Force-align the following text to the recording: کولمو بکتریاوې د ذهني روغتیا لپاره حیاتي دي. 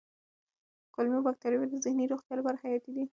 کولمو 0.93 1.25
بکتریاوې 1.27 1.67
د 1.69 1.75
ذهني 1.85 2.05
روغتیا 2.11 2.33
لپاره 2.37 2.61
حیاتي 2.63 2.91
دي. 2.95 3.03